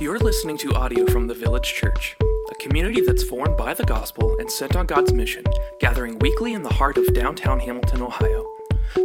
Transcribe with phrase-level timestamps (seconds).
[0.00, 4.36] You're listening to audio from the Village Church, a community that's formed by the gospel
[4.38, 5.42] and sent on God's mission,
[5.80, 8.46] gathering weekly in the heart of downtown Hamilton, Ohio.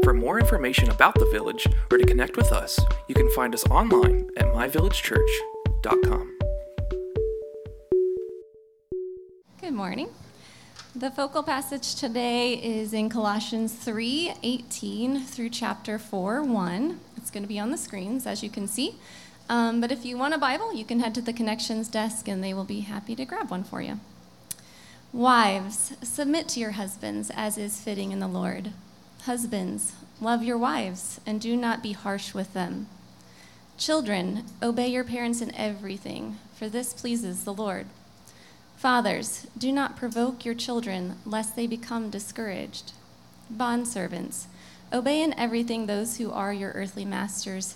[0.03, 3.65] For more information about the village or to connect with us, you can find us
[3.71, 6.37] online at myvillagechurch.com.
[9.61, 10.09] Good morning.
[10.95, 16.99] The focal passage today is in Colossians 3 18 through chapter 4 1.
[17.17, 18.99] It's going to be on the screens, as you can see.
[19.49, 22.43] Um, but if you want a Bible, you can head to the connections desk and
[22.43, 23.99] they will be happy to grab one for you.
[25.11, 28.71] Wives, submit to your husbands as is fitting in the Lord.
[29.23, 32.87] Husbands, love your wives and do not be harsh with them.
[33.77, 37.87] Children, obey your parents in everything, for this pleases the Lord.
[38.77, 42.91] Fathers, do not provoke your children, lest they become discouraged.
[43.53, 44.45] Bondservants,
[44.91, 47.75] obey in everything those who are your earthly masters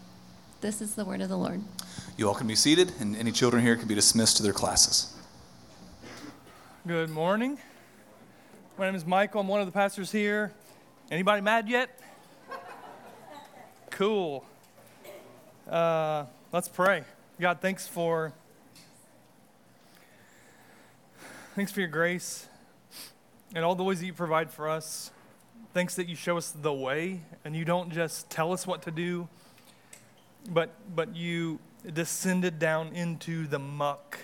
[0.61, 1.59] This is the word of the Lord.
[2.17, 5.11] You all can be seated, and any children here can be dismissed to their classes.
[6.85, 7.57] Good morning.
[8.77, 9.41] My name is Michael.
[9.41, 10.53] I'm one of the pastors here.
[11.09, 11.99] Anybody mad yet?
[13.89, 14.45] Cool.
[15.67, 17.05] Uh, let's pray.
[17.39, 18.31] God, thanks for
[21.55, 22.45] thanks for your grace
[23.55, 25.09] and all the ways that you provide for us.
[25.73, 28.91] Thanks that you show us the way and you don't just tell us what to
[28.91, 29.27] do
[30.49, 31.59] but, but you
[31.93, 34.19] descended down into the muck.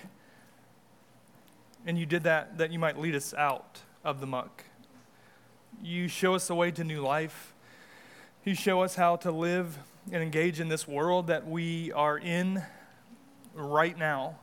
[1.86, 4.66] And you did that that you might lead us out of the muck.
[5.81, 7.53] You show us the way to new life.
[8.44, 9.78] You show us how to live
[10.12, 12.64] and engage in this world that we are in
[13.53, 14.38] right now.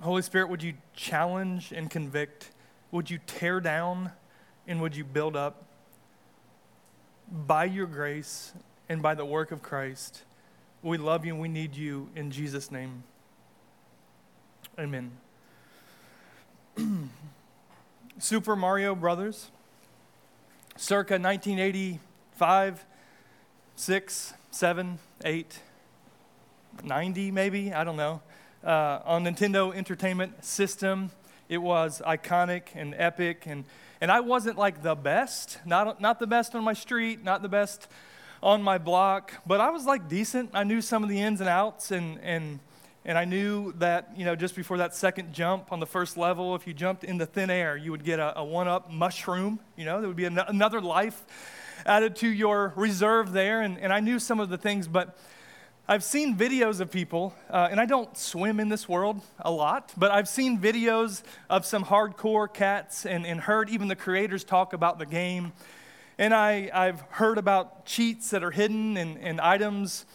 [0.00, 2.50] Holy Spirit, would you challenge and convict?
[2.90, 4.12] Would you tear down
[4.66, 5.64] and would you build up?
[7.30, 8.52] By your grace
[8.88, 10.22] and by the work of Christ.
[10.82, 13.02] We love you and we need you in Jesus' name.
[14.78, 15.10] Amen.
[18.18, 19.50] Super Mario Brothers,
[20.76, 22.84] circa 1985,
[23.76, 25.58] 6, 7, 8,
[26.84, 28.22] 90 maybe, I don't know.
[28.64, 31.10] Uh, on Nintendo Entertainment System,
[31.48, 33.64] it was iconic and epic, and,
[34.00, 37.48] and I wasn't like the best, not, not the best on my street, not the
[37.48, 37.88] best
[38.46, 40.50] on my block, but I was like decent.
[40.54, 42.60] I knew some of the ins and outs, and, and,
[43.04, 46.54] and I knew that, you know, just before that second jump on the first level,
[46.54, 49.58] if you jumped in the thin air, you would get a, a one up mushroom.
[49.76, 51.24] You know, there would be an- another life
[51.84, 55.18] added to your reserve there, and, and I knew some of the things, but
[55.88, 59.92] I've seen videos of people, uh, and I don't swim in this world a lot,
[59.96, 64.72] but I've seen videos of some hardcore cats and, and heard even the creators talk
[64.72, 65.52] about the game
[66.18, 70.06] and I, I've heard about cheats that are hidden and, items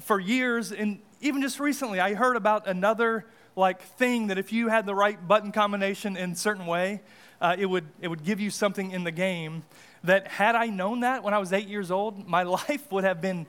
[0.00, 0.72] for years.
[0.72, 3.26] And even just recently, I heard about another
[3.56, 7.02] like thing that if you had the right button combination in a certain way,
[7.40, 9.64] uh, it, would, it would give you something in the game
[10.04, 13.20] that had I known that when I was eight years old, my life would have
[13.20, 13.46] been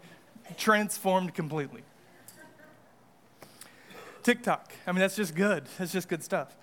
[0.57, 1.83] transformed completely.
[4.23, 4.72] TikTok.
[4.85, 5.66] I mean, that's just good.
[5.78, 6.55] That's just good stuff.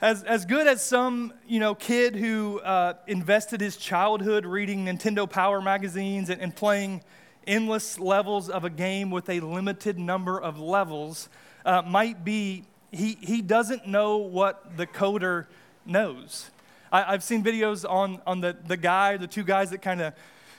[0.00, 5.28] As, as good as some you know, kid who uh, invested his childhood reading Nintendo
[5.28, 7.02] Power magazines and, and playing
[7.48, 11.28] endless levels of a game with a limited number of levels
[11.64, 15.46] uh, might be, he, he doesn't know what the coder
[15.84, 16.52] knows.
[16.92, 20.14] I, have seen videos on, on the, the guy, the two guys that kind of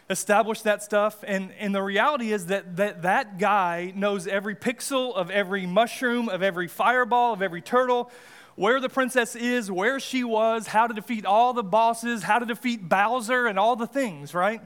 [0.09, 1.23] established that stuff.
[1.27, 6.29] And, and the reality is that, that that guy knows every pixel of every mushroom,
[6.29, 8.11] of every fireball, of every turtle,
[8.55, 12.45] where the princess is, where she was, how to defeat all the bosses, how to
[12.45, 14.61] defeat Bowser, and all the things, right?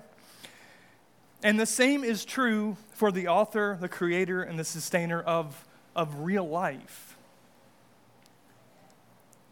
[1.43, 6.21] And the same is true for the author, the creator, and the sustainer of, of
[6.21, 7.17] real life.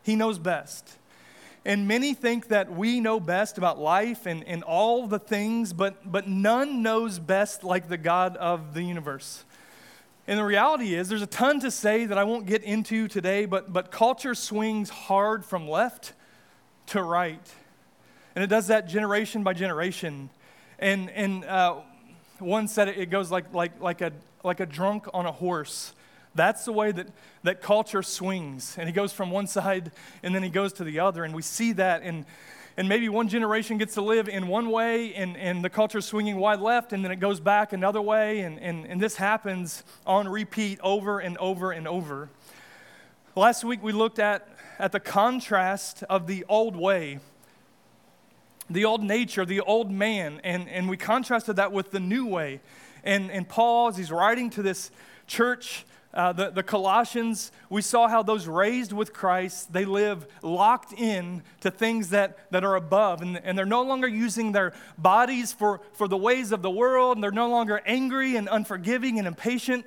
[0.03, 0.97] He knows best.
[1.63, 6.11] And many think that we know best about life and, and all the things, but,
[6.11, 9.43] but none knows best like the God of the universe.
[10.27, 13.45] And the reality is, there's a ton to say that I won't get into today,
[13.45, 16.13] but, but culture swings hard from left
[16.87, 17.53] to right.
[18.35, 20.29] And it does that generation by generation.
[20.79, 21.81] And, and uh,
[22.39, 24.11] one said it, it goes like, like, like, a,
[24.43, 25.93] like a drunk on a horse.
[26.33, 27.07] That's the way that,
[27.43, 28.77] that culture swings.
[28.77, 29.91] And he goes from one side
[30.23, 31.23] and then he goes to the other.
[31.23, 32.25] And we see that in,
[32.77, 36.05] and maybe one generation gets to live in one way and, and the culture is
[36.05, 38.41] swinging wide left and then it goes back another way.
[38.41, 42.29] And, and, and this happens on repeat over and over and over.
[43.35, 44.47] Last week we looked at,
[44.79, 47.19] at the contrast of the old way,
[48.69, 52.61] the old nature, the old man, and, and we contrasted that with the new way.
[53.03, 54.91] And, and Paul, as he's writing to this
[55.27, 60.91] church uh, the, the Colossians, we saw how those raised with Christ, they live locked
[60.93, 63.21] in to things that, that are above.
[63.21, 67.15] And, and they're no longer using their bodies for, for the ways of the world.
[67.15, 69.85] And they're no longer angry and unforgiving and impatient,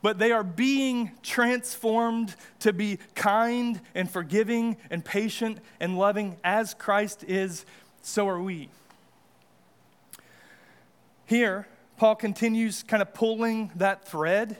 [0.00, 6.74] but they are being transformed to be kind and forgiving and patient and loving as
[6.74, 7.66] Christ is,
[8.00, 8.68] so are we.
[11.26, 11.66] Here,
[11.96, 14.56] Paul continues kind of pulling that thread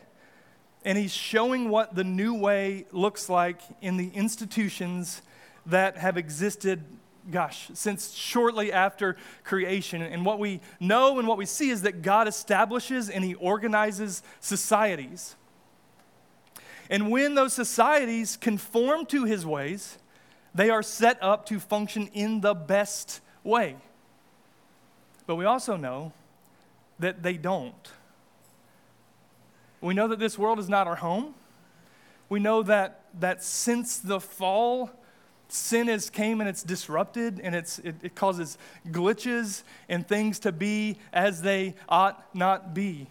[0.84, 5.22] and he's showing what the new way looks like in the institutions
[5.66, 6.84] that have existed,
[7.30, 10.02] gosh, since shortly after creation.
[10.02, 14.22] And what we know and what we see is that God establishes and he organizes
[14.40, 15.36] societies.
[16.90, 19.96] And when those societies conform to his ways,
[20.54, 23.76] they are set up to function in the best way.
[25.26, 26.12] But we also know
[26.98, 27.90] that they don't.
[29.84, 31.34] We know that this world is not our home.
[32.30, 34.90] We know that, that since the fall,
[35.48, 38.56] sin has came and it's disrupted and it's, it, it causes
[38.88, 43.08] glitches and things to be as they ought not be.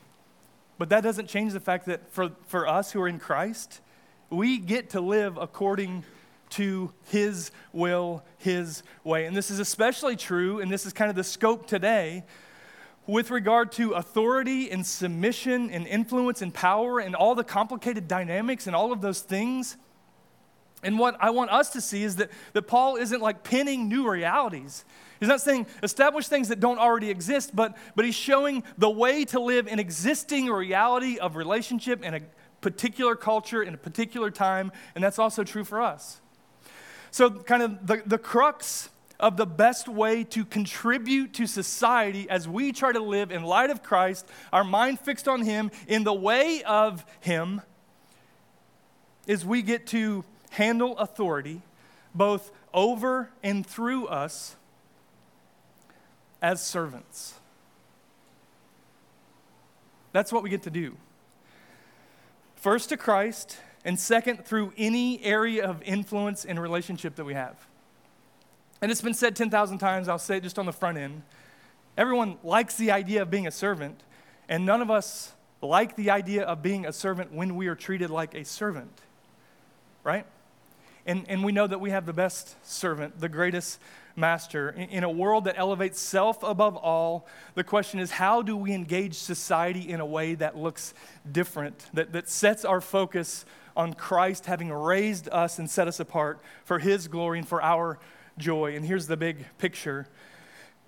[0.79, 3.79] But that doesn't change the fact that for, for us who are in Christ,
[4.31, 6.03] we get to live according
[6.51, 9.25] to His will, His way.
[9.25, 12.23] And this is especially true, and this is kind of the scope today
[13.05, 18.67] with regard to authority and submission and influence and power and all the complicated dynamics
[18.67, 19.77] and all of those things.
[20.83, 24.09] And what I want us to see is that, that Paul isn't like pinning new
[24.09, 24.85] realities.
[25.19, 29.23] He's not saying establish things that don't already exist, but, but he's showing the way
[29.25, 32.19] to live an existing reality of relationship in a
[32.59, 36.19] particular culture, in a particular time, and that's also true for us.
[37.11, 38.89] So, kind of the, the crux
[39.23, 43.69] of the best way to contribute to society as we try to live in light
[43.69, 47.61] of Christ, our mind fixed on Him, in the way of Him,
[49.25, 51.61] is we get to handle authority
[52.13, 54.57] both over and through us
[56.41, 57.35] as servants.
[60.11, 60.97] That's what we get to do.
[62.57, 67.55] First to Christ, and second through any area of influence and relationship that we have.
[68.83, 71.21] And it's been said 10,000 times, I'll say it just on the front end.
[71.97, 74.03] Everyone likes the idea of being a servant,
[74.49, 75.31] and none of us
[75.61, 78.91] like the idea of being a servant when we are treated like a servant,
[80.03, 80.25] right?
[81.05, 83.79] And, and we know that we have the best servant, the greatest
[84.17, 84.71] master.
[84.71, 87.25] In, in a world that elevates self above all,
[87.55, 90.93] the question is how do we engage society in a way that looks
[91.31, 93.45] different, that, that sets our focus
[93.77, 97.97] on Christ having raised us and set us apart for his glory and for our
[98.37, 98.75] joy.
[98.75, 100.07] And here's the big picture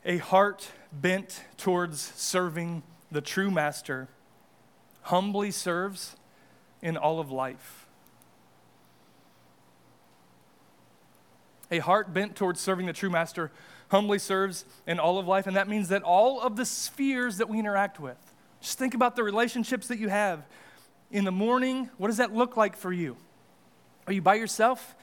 [0.03, 4.07] a heart bent towards serving the true master
[5.01, 6.15] humbly serves
[6.81, 7.88] in all of life.
[11.72, 13.51] A heart bent towards serving the true master
[13.89, 17.50] humbly serves in all of life, and that means that all of the spheres that
[17.50, 18.17] we interact with,
[18.62, 20.43] just think about the relationships that you have.
[21.12, 23.17] In the morning, what does that look like for you?
[24.08, 24.96] Are you by yourself?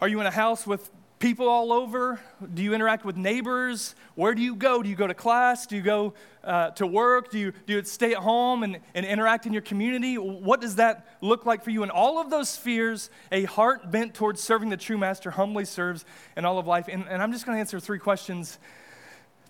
[0.00, 0.90] Are you in a house with
[1.20, 2.18] people all over?
[2.54, 3.94] Do you interact with neighbors?
[4.14, 4.82] Where do you go?
[4.82, 5.66] Do you go to class?
[5.66, 7.30] Do you go uh, to work?
[7.30, 10.16] Do you, do you stay at home and, and interact in your community?
[10.16, 11.82] What does that look like for you?
[11.82, 16.06] In all of those spheres, a heart bent towards serving the true master humbly serves
[16.38, 16.88] in all of life.
[16.88, 18.58] And, and I'm just going to answer three questions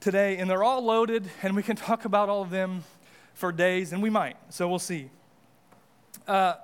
[0.01, 2.83] today, and they're all loaded, and we can talk about all of them
[3.33, 5.09] for days, and we might, so we'll see.
[6.27, 6.55] Uh,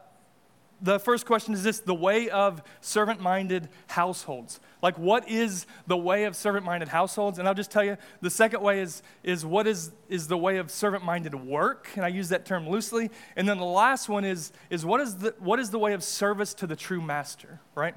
[0.80, 4.60] the first question is this the way of servant minded households.
[4.82, 7.38] Like, what is the way of servant minded households?
[7.38, 10.58] And I'll just tell you the second way is, is what is, is the way
[10.58, 11.88] of servant minded work?
[11.96, 13.10] And I use that term loosely.
[13.36, 16.04] And then the last one is, is, what, is the, what is the way of
[16.04, 17.94] service to the true master, right?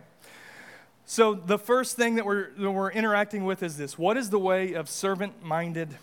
[1.05, 4.37] So, the first thing that we're, that we're interacting with is this what is the
[4.37, 5.97] way of servant minded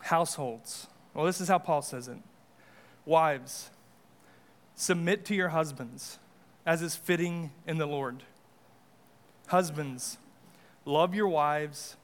[0.00, 0.86] households?
[1.12, 2.16] Well, this is how Paul says it
[3.04, 3.70] Wives,
[4.76, 6.18] Submit to your husbands
[6.66, 8.24] as is fitting in the Lord.
[9.46, 10.18] Husbands,
[10.84, 11.96] love your wives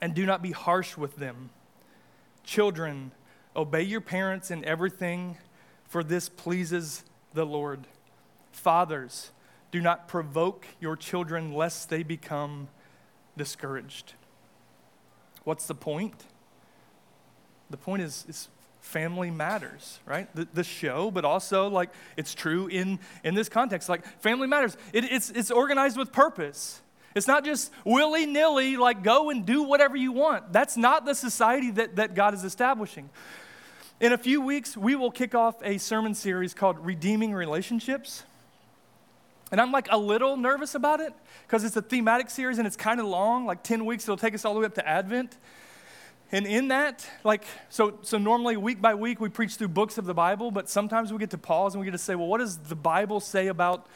[0.00, 1.50] and do not be harsh with them.
[2.44, 3.10] Children,
[3.56, 5.36] obey your parents in everything,
[5.88, 7.86] for this pleases the Lord.
[8.52, 9.32] Fathers,
[9.72, 12.68] do not provoke your children lest they become
[13.36, 14.14] discouraged.
[15.44, 16.24] What's the point?
[17.70, 18.48] The point is, is
[18.80, 20.34] family matters, right?
[20.34, 23.88] The, the show, but also like it's true in, in this context.
[23.88, 24.76] Like family matters.
[24.92, 26.80] It, it's, it's organized with purpose.
[27.14, 30.52] It's not just willy nilly, like go and do whatever you want.
[30.52, 33.10] That's not the society that, that God is establishing.
[34.00, 38.22] In a few weeks, we will kick off a sermon series called Redeeming Relationships.
[39.50, 41.12] And I'm like a little nervous about it
[41.46, 44.04] because it's a thematic series and it's kind of long, like 10 weeks.
[44.04, 45.36] It'll take us all the way up to Advent.
[46.30, 50.04] And in that, like, so, so normally week by week we preach through books of
[50.04, 52.38] the Bible, but sometimes we get to pause and we get to say, well, what
[52.38, 53.86] does the Bible say about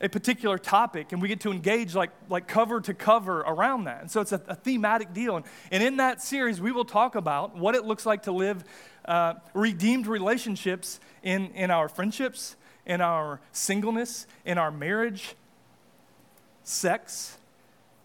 [0.00, 1.12] a particular topic?
[1.12, 4.00] And we get to engage like, like cover to cover around that.
[4.00, 5.36] And so it's a, a thematic deal.
[5.36, 8.64] And, and in that series, we will talk about what it looks like to live
[9.04, 12.56] uh, redeemed relationships in, in our friendships,
[12.86, 15.34] in our singleness, in our marriage,
[16.62, 17.36] sex,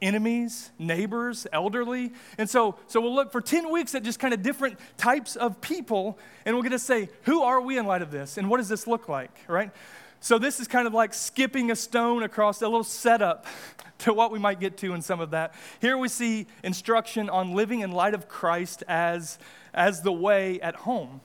[0.02, 2.14] enemies, neighbors, elderly.
[2.38, 5.62] And so, so we'll look for 10 weeks at just kind of different types of
[5.62, 8.38] people, and we're going to say, who are we in light of this?
[8.38, 9.72] And what does this look like, right?
[10.20, 13.46] So this is kind of like skipping a stone across a little setup
[14.00, 15.54] to what we might get to in some of that.
[15.80, 19.40] Here we see instruction on living in light of Christ as,
[19.74, 21.22] as the way at home.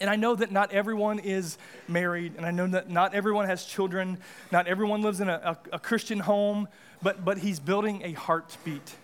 [0.00, 1.56] And I know that not everyone is
[1.88, 4.18] married, and I know that not everyone has children,
[4.52, 5.40] not everyone lives in a,
[5.72, 6.68] a, a, Christian home,
[7.02, 8.94] but, but he's building a heartbeat.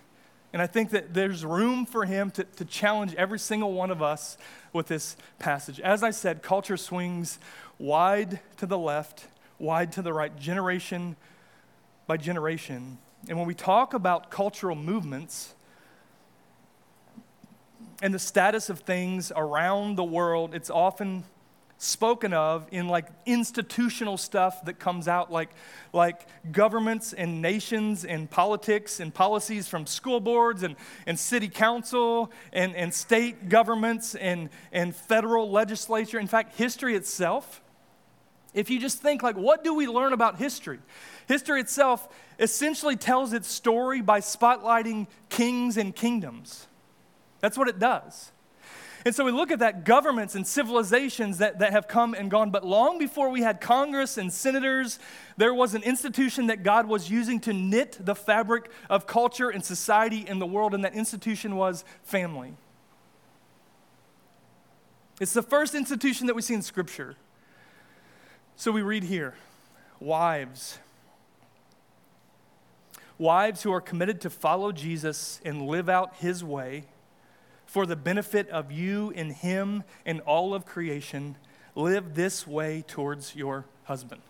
[0.52, 4.02] And I think that there's room for him to, to challenge every single one of
[4.02, 4.37] us
[4.75, 5.80] with this passage.
[5.80, 7.38] As I said, culture swings
[7.78, 9.26] wide to the left,
[9.58, 11.16] wide to the right, generation
[12.06, 12.99] by generation.
[13.28, 15.54] And when we talk about cultural movements,
[18.02, 21.23] and the status of things around the world, it's often
[21.78, 25.50] spoken of in like institutional stuff that comes out like
[25.92, 32.30] like governments and nations and politics and policies from school boards and, and city council
[32.52, 36.21] and, and state governments and, and federal legislature.
[36.21, 37.61] In fact history itself
[38.54, 40.78] if you just think like what do we learn about history?
[41.26, 46.68] History itself essentially tells its story by spotlighting kings and kingdoms
[47.42, 48.32] that's what it does.
[49.04, 52.50] And so we look at that governments and civilizations that, that have come and gone.
[52.50, 55.00] But long before we had Congress and senators,
[55.37, 59.64] there was an institution that God was using to knit the fabric of culture and
[59.64, 62.54] society in the world, and that institution was family.
[65.20, 67.16] It's the first institution that we see in Scripture.
[68.54, 69.34] So we read here
[69.99, 70.78] wives.
[73.18, 76.84] Wives who are committed to follow Jesus and live out his way
[77.73, 81.35] for the benefit of you and him and all of creation,
[81.75, 84.21] live this way towards your husband.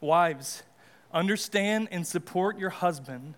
[0.00, 0.62] Wives,
[1.12, 3.34] understand and support your husband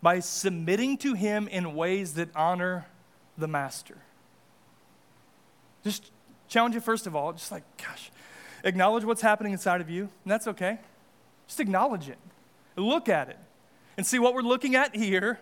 [0.00, 2.86] by submitting to him in ways that honor
[3.36, 3.98] the master.
[5.82, 6.12] Just
[6.46, 8.12] challenge you, first of all, just like, gosh,
[8.62, 10.78] acknowledge what's happening inside of you, and that's okay.
[11.48, 12.18] Just acknowledge it,
[12.76, 13.38] look at it,
[13.96, 15.40] and see what we're looking at here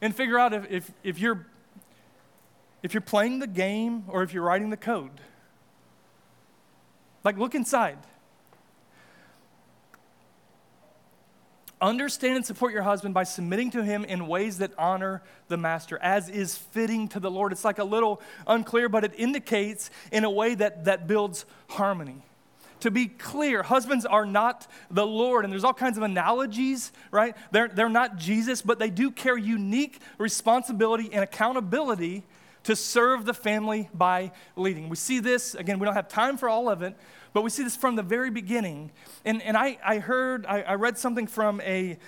[0.00, 1.46] and figure out if, if, if, you're,
[2.82, 5.20] if you're playing the game or if you're writing the code.
[7.22, 7.98] Like, look inside.
[11.82, 15.98] Understand and support your husband by submitting to him in ways that honor the master,
[16.02, 17.52] as is fitting to the Lord.
[17.52, 22.22] It's like a little unclear, but it indicates in a way that, that builds harmony
[22.80, 25.44] to be clear, husbands are not the Lord.
[25.44, 27.36] And there's all kinds of analogies, right?
[27.50, 32.24] They're, they're not Jesus, but they do carry unique responsibility and accountability
[32.64, 34.88] to serve the family by leading.
[34.88, 36.94] We see this, again, we don't have time for all of it,
[37.32, 38.90] but we see this from the very beginning.
[39.24, 41.98] And, and I, I heard, I, I read something from a,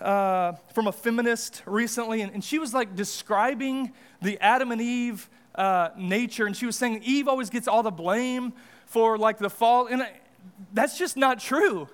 [0.00, 5.30] uh, from a feminist recently, and, and, she was like describing the Adam and Eve
[5.54, 8.52] uh, nature, and she was saying Eve always gets all the blame
[8.86, 9.86] for like the fall.
[9.86, 10.06] And
[10.72, 11.88] that's just not true.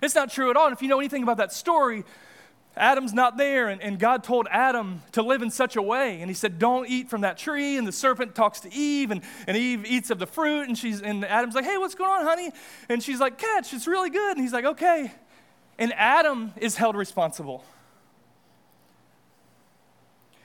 [0.00, 0.66] It's not true at all.
[0.66, 2.04] And if you know anything about that story,
[2.76, 6.20] Adam's not there, and, and, God told Adam to live in such a way.
[6.20, 7.76] And he said, Don't eat from that tree.
[7.76, 10.66] And the serpent talks to Eve, and, and Eve eats of the fruit.
[10.66, 12.50] And, she's, and Adam's like, Hey, what's going on, honey?
[12.88, 14.36] And she's like, Catch, it's really good.
[14.36, 15.12] And he's like, Okay.
[15.78, 17.64] And Adam is held responsible.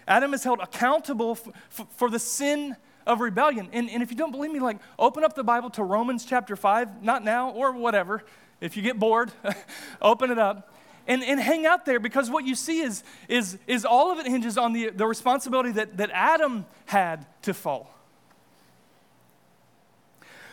[0.08, 1.48] Adam is held accountable f-
[1.80, 2.76] f- for the sin
[3.10, 3.70] of rebellion.
[3.74, 6.56] And, and if you don't believe me, like open up the Bible to Romans chapter
[6.56, 8.24] 5, not now or whatever.
[8.62, 9.32] If you get bored,
[10.02, 10.72] open it up.
[11.08, 14.28] And, and hang out there because what you see is, is, is all of it
[14.28, 17.92] hinges on the, the responsibility that, that Adam had to fall.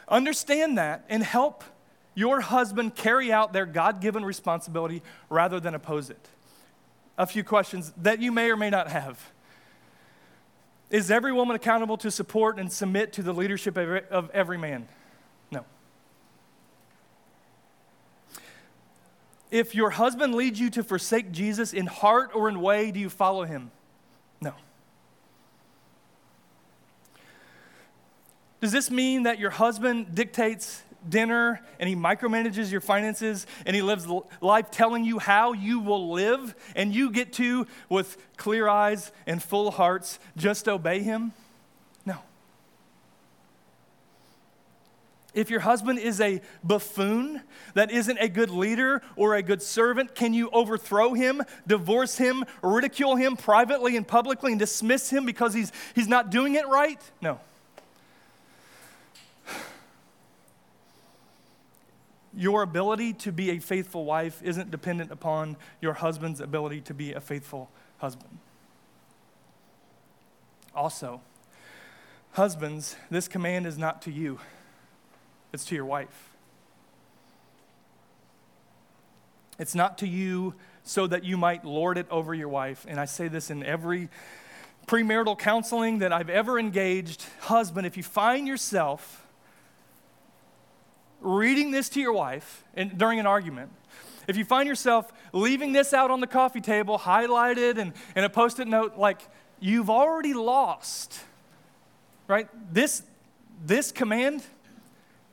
[0.08, 1.62] understand that and help
[2.14, 6.26] your husband carry out their God given responsibility rather than oppose it.
[7.18, 9.20] A few questions that you may or may not have.
[10.90, 14.86] Is every woman accountable to support and submit to the leadership of every man?
[15.50, 15.64] No.
[19.50, 23.10] If your husband leads you to forsake Jesus in heart or in way, do you
[23.10, 23.72] follow him?
[24.40, 24.54] No.
[28.60, 33.82] Does this mean that your husband dictates dinner and he micromanages your finances and he
[33.82, 34.06] lives
[34.40, 39.42] life telling you how you will live and you get to, with clear eyes and
[39.42, 41.32] full hearts, just obey him?
[42.04, 42.18] No.
[45.34, 47.42] If your husband is a buffoon
[47.74, 52.44] that isn't a good leader or a good servant, can you overthrow him, divorce him,
[52.62, 57.00] ridicule him privately and publicly, and dismiss him because he's, he's not doing it right?
[57.20, 57.38] No.
[62.36, 67.14] Your ability to be a faithful wife isn't dependent upon your husband's ability to be
[67.14, 68.38] a faithful husband.
[70.74, 71.22] Also,
[72.32, 74.38] husbands, this command is not to you,
[75.54, 76.30] it's to your wife.
[79.58, 82.84] It's not to you so that you might lord it over your wife.
[82.86, 84.10] And I say this in every
[84.86, 87.24] premarital counseling that I've ever engaged.
[87.40, 89.25] Husband, if you find yourself
[91.20, 92.64] reading this to your wife
[92.96, 93.70] during an argument,
[94.28, 98.30] if you find yourself leaving this out on the coffee table, highlighted and, and a
[98.30, 99.20] post it note, like
[99.60, 101.20] you've already lost,
[102.26, 102.48] right?
[102.72, 103.02] This,
[103.64, 104.42] this command,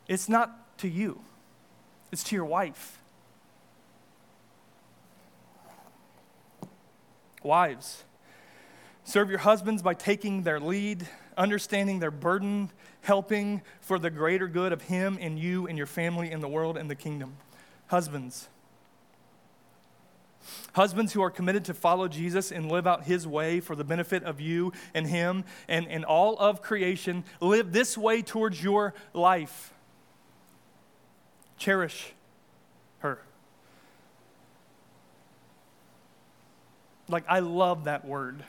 [0.07, 1.21] it's not to you,
[2.11, 2.99] it's to your wife.
[7.41, 8.03] Wives,
[9.03, 12.71] serve your husbands by taking their lead, understanding their burden,
[13.03, 16.77] helping for the greater good of Him and you and your family and the world
[16.77, 17.37] and the kingdom.
[17.87, 18.49] Husbands,
[20.73, 24.23] Husbands who are committed to follow Jesus and live out his way for the benefit
[24.23, 29.73] of you and him and, and all of creation, live this way towards your life.
[31.57, 32.13] Cherish
[32.99, 33.19] her.
[37.07, 38.43] Like, I love that word.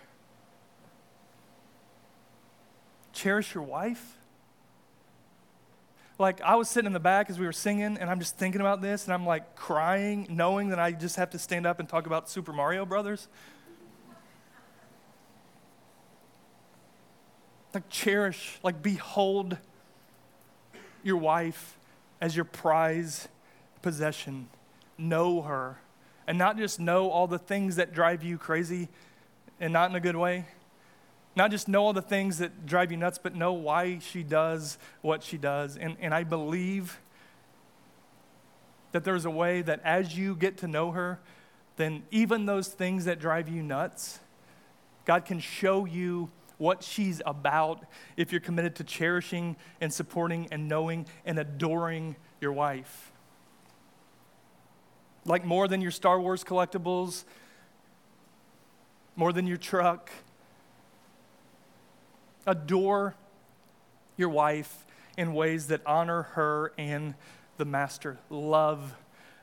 [3.12, 4.16] Cherish your wife?
[6.16, 8.60] Like, I was sitting in the back as we were singing, and I'm just thinking
[8.60, 11.88] about this, and I'm like crying, knowing that I just have to stand up and
[11.88, 13.26] talk about Super Mario Brothers.
[17.72, 19.58] Like, cherish, like, behold
[21.02, 21.76] your wife
[22.20, 23.26] as your prize
[23.82, 24.48] possession.
[24.96, 25.78] Know her.
[26.28, 28.88] And not just know all the things that drive you crazy
[29.58, 30.46] and not in a good way,
[31.36, 34.78] not just know all the things that drive you nuts, but know why she does
[35.02, 35.76] what she does.
[35.76, 37.00] And, and I believe
[38.92, 41.18] that there's a way that as you get to know her,
[41.76, 44.20] then even those things that drive you nuts,
[45.04, 47.84] God can show you what she's about
[48.16, 53.10] if you're committed to cherishing and supporting and knowing and adoring your wife.
[55.24, 57.24] Like more than your Star Wars collectibles,
[59.16, 60.10] more than your truck
[62.46, 63.14] Adore
[64.16, 67.14] your wife in ways that honor her and
[67.56, 68.18] the master.
[68.30, 68.94] Love.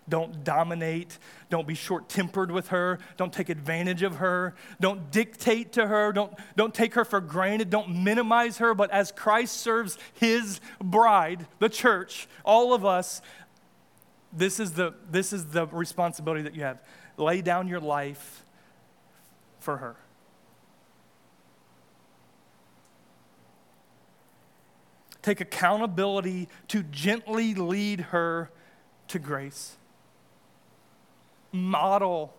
[0.10, 1.18] Don't dominate.
[1.50, 3.00] Don't be short tempered with her.
[3.18, 4.56] Don't take advantage of her.
[4.80, 6.12] Don't dictate to her.
[6.12, 7.70] Don't, don't take her for granted.
[7.70, 8.74] Don't minimize her.
[8.74, 13.22] But as Christ serves his bride, the church, all of us,
[14.34, 16.82] this is the, this is the responsibility that you have.
[17.18, 18.44] Lay down your life
[19.60, 19.96] for her.
[25.22, 28.50] Take accountability to gently lead her
[29.10, 29.76] to grace.
[31.52, 32.34] Model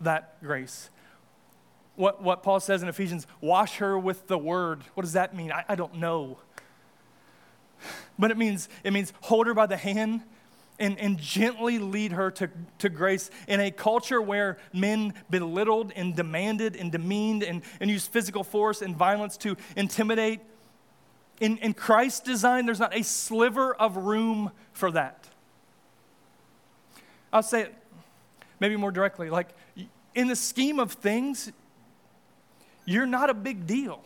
[0.00, 0.90] that grace.
[1.96, 4.82] What, what Paul says in Ephesians, wash her with the word.
[4.94, 5.52] What does that mean?
[5.52, 6.38] I, I don't know.
[8.18, 10.22] But it means, it means hold her by the hand
[10.78, 16.16] and, and gently lead her to, to grace in a culture where men belittled and
[16.16, 20.40] demanded and demeaned and, and used physical force and violence to intimidate
[21.42, 25.26] in, in Christ's design, there's not a sliver of room for that.
[27.32, 27.74] I'll say it
[28.60, 29.28] maybe more directly.
[29.28, 29.48] Like,
[30.14, 31.50] in the scheme of things,
[32.84, 34.04] you're not a big deal.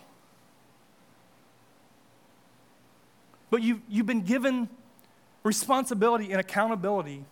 [3.50, 4.70] But you, you've been given
[5.42, 7.22] responsibility and accountability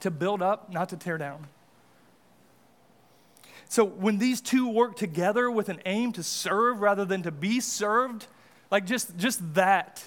[0.00, 1.46] to build up, not to tear down.
[3.68, 7.60] So when these two work together with an aim to serve rather than to be
[7.60, 8.26] served,
[8.70, 10.02] like just, just that.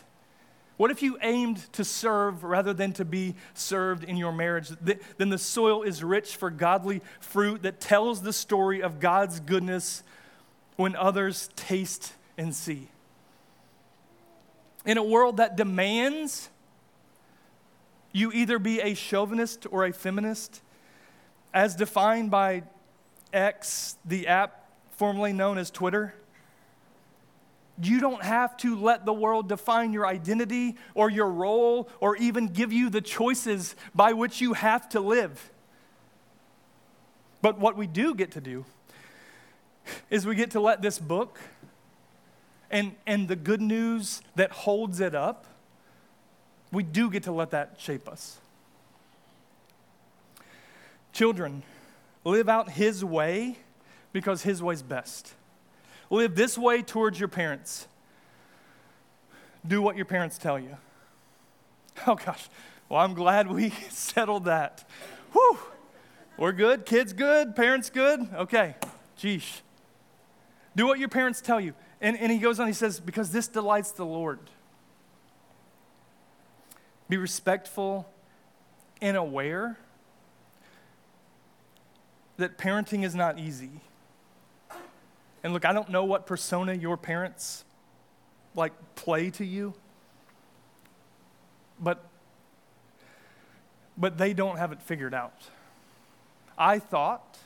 [0.78, 4.70] What if you aimed to serve rather than to be served in your marriage?
[5.18, 10.04] Then the soil is rich for godly fruit that tells the story of God's goodness
[10.78, 12.88] when others taste and see.
[14.86, 16.50] In a world that demands
[18.14, 20.62] you either be a chauvinist or a feminist,
[21.54, 22.64] as defined by
[23.34, 26.14] X, the app formerly known as Twitter,
[27.82, 32.48] you don't have to let the world define your identity or your role or even
[32.48, 35.52] give you the choices by which you have to live.
[37.42, 38.66] But what we do get to do
[40.10, 41.40] is we get to let this book
[42.70, 45.46] and, and the good news that holds it up,
[46.72, 48.38] we do get to let that shape us.
[51.14, 51.64] Children,
[52.24, 53.58] live out His way
[54.14, 55.34] because His way's best.
[56.10, 57.88] Live this way towards your parents.
[59.68, 60.78] Do what your parents tell you.
[62.08, 62.48] Oh gosh,
[62.88, 64.88] well, I'm glad we settled that.
[65.34, 65.60] Whew.
[66.38, 66.86] We're good.
[66.86, 67.54] Kids good.
[67.54, 68.26] Parents good.
[68.34, 68.76] Okay.
[69.20, 69.60] Geesh.
[70.78, 71.74] Do what your parents tell you.
[72.00, 74.40] And, and he goes on, he says, because this delights the Lord.
[77.10, 78.10] Be respectful
[79.02, 79.78] and aware
[82.38, 83.82] that parenting is not easy.
[85.44, 87.64] And look, I don't know what persona your parents
[88.56, 89.74] like play to you,
[91.80, 92.04] but
[93.98, 95.44] but they don't have it figured out.
[96.58, 97.38] I thought,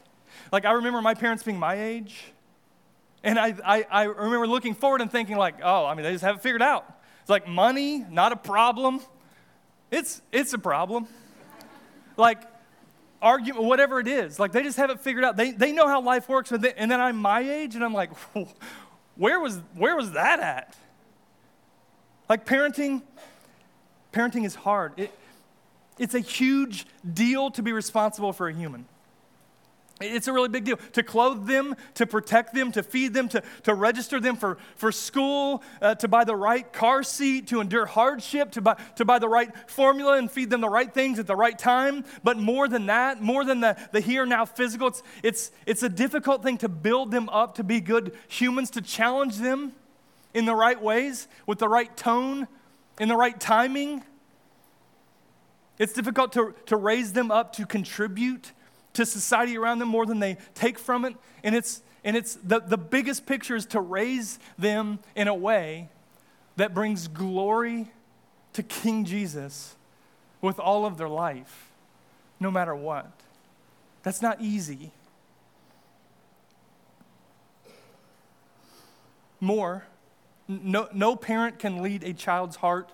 [0.51, 2.33] like I remember my parents being my age,
[3.23, 6.23] and I, I, I remember looking forward and thinking, like, oh, I mean, they just
[6.23, 6.85] have it figured out.
[7.21, 8.99] It's like money, not a problem.
[9.91, 11.07] It's, it's a problem.
[12.17, 12.41] like,
[13.23, 15.37] argument, whatever it is, like, they just haven't figured out.
[15.37, 16.51] They, they know how life works.
[16.51, 18.11] And, they, and then I'm my age, and I'm like,
[19.15, 20.75] where was, where was that at?
[22.29, 23.01] Like, parenting,
[24.11, 24.93] parenting is hard.
[24.97, 25.11] It,
[25.97, 28.85] it's a huge deal to be responsible for a human.
[30.03, 30.77] It's a really big deal.
[30.93, 34.91] To clothe them, to protect them, to feed them, to, to register them for, for
[34.91, 39.19] school, uh, to buy the right car seat, to endure hardship, to buy, to buy
[39.19, 42.03] the right formula and feed them the right things at the right time.
[42.23, 45.89] But more than that, more than the, the here now physical, it's, it's, it's a
[45.89, 49.73] difficult thing to build them up to be good humans, to challenge them
[50.33, 52.47] in the right ways, with the right tone,
[52.99, 54.03] in the right timing.
[55.77, 58.51] It's difficult to, to raise them up to contribute
[58.93, 61.15] to society around them more than they take from it.
[61.43, 65.89] And it's, and it's the, the biggest picture is to raise them in a way
[66.55, 67.91] that brings glory
[68.53, 69.75] to King Jesus
[70.41, 71.71] with all of their life,
[72.39, 73.11] no matter what.
[74.03, 74.91] That's not easy.
[79.39, 79.85] More,
[80.47, 82.91] no, no parent can lead a child's heart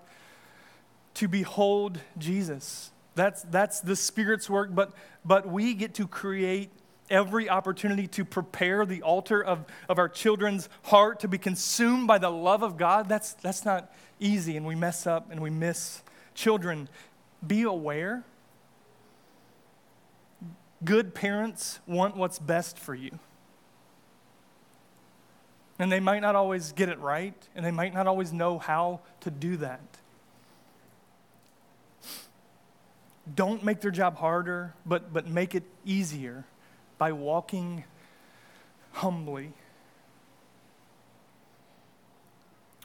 [1.16, 2.92] to behold Jesus.
[3.20, 4.94] That's, that's the Spirit's work, but,
[5.26, 6.72] but we get to create
[7.10, 12.18] every opportunity to prepare the altar of, of our children's heart to be consumed by
[12.18, 13.10] the love of God.
[13.10, 16.02] That's, that's not easy, and we mess up and we miss.
[16.34, 16.88] Children,
[17.46, 18.24] be aware.
[20.86, 23.20] Good parents want what's best for you.
[25.78, 29.02] And they might not always get it right, and they might not always know how
[29.20, 29.82] to do that.
[33.36, 36.46] Don't make their job harder, but, but make it easier
[36.98, 37.84] by walking
[38.94, 39.54] humbly.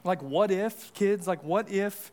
[0.02, 2.12] Like, what if, kids, like, what if,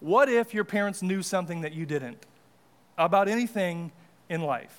[0.00, 2.24] what if your parents knew something that you didn't
[2.96, 3.90] about anything
[4.28, 4.78] in life?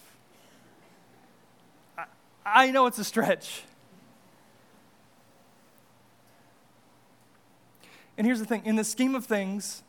[1.97, 2.05] I,
[2.45, 3.63] I know it's a stretch.
[8.17, 9.81] And here's the thing in the scheme of things,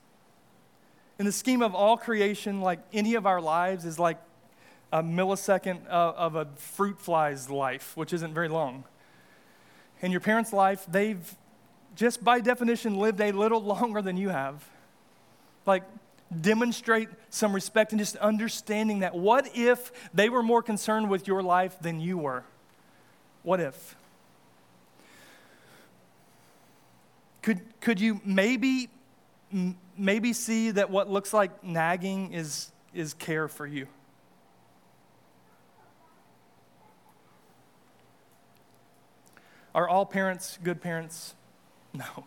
[1.20, 4.16] in the scheme of all creation, like any of our lives is like
[4.90, 8.85] a millisecond of a fruit fly's life, which isn't very long.
[10.00, 11.37] In your parents' life, they've
[11.94, 14.66] just by definition lived a little longer than you have.
[15.66, 15.83] Like,
[16.40, 21.42] demonstrate some respect and just understanding that what if they were more concerned with your
[21.42, 22.44] life than you were?
[23.42, 23.94] What if?
[27.42, 28.88] Could, could you maybe
[30.00, 33.86] maybe see that what looks like nagging is, is care for you.
[39.74, 41.34] Are all parents good parents?
[41.92, 42.24] No.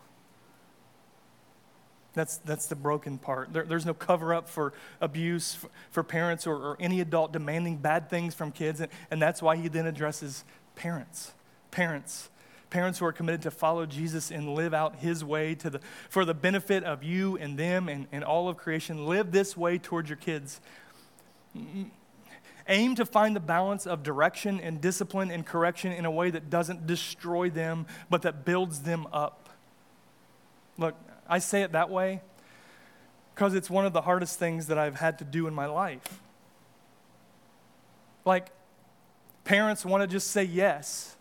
[2.14, 3.52] That's, that's the broken part.
[3.52, 7.78] There, there's no cover up for abuse for, for parents or, or, any adult demanding
[7.78, 8.80] bad things from kids.
[8.80, 10.44] And, and that's why he then addresses
[10.76, 11.32] parents.
[11.72, 12.30] Parents
[12.74, 16.24] parents who are committed to follow Jesus and live out his way to the, for
[16.24, 19.06] the benefit of you and them and, and all of creation.
[19.06, 20.60] Live this way towards your kids.
[22.68, 26.50] Aim to find the balance of direction and discipline and correction in a way that
[26.50, 29.50] doesn't destroy them, but that builds them up.
[30.76, 30.96] Look,
[31.28, 32.22] I say it that way
[33.36, 36.20] because it's one of the hardest things that I've had to do in my life.
[38.24, 38.48] Like,
[39.44, 41.13] parents want to just say yes,